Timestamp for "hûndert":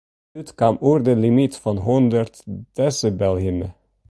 1.85-2.33